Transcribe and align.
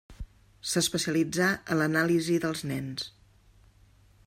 S'especialitzà 0.69 1.49
en 1.75 1.79
l'anàlisi 1.81 2.39
dels 2.47 2.65
nens. 2.73 3.07